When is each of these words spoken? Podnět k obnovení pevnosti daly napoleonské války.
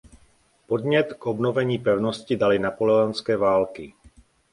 Podnět 0.67 1.13
k 1.13 1.25
obnovení 1.25 1.77
pevnosti 1.77 2.35
daly 2.37 2.59
napoleonské 2.59 3.37
války. 3.37 3.93